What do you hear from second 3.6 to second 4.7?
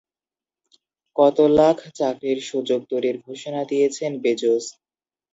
দিয়েছেন বেজোস?